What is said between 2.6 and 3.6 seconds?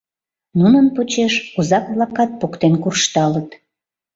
куржталыт.